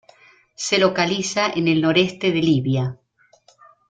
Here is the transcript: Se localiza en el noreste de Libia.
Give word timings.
Se 0.55 0.79
localiza 0.79 1.45
en 1.45 1.67
el 1.67 1.79
noreste 1.79 2.31
de 2.31 2.41
Libia. 2.41 2.97